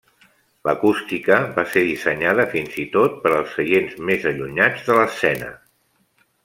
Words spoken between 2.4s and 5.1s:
fins i tot per als seients més allunyats de